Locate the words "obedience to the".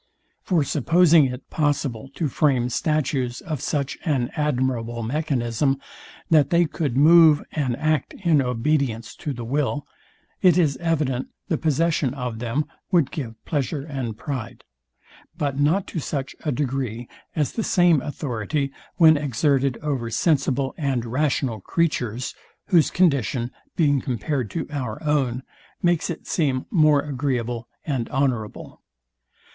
8.41-9.45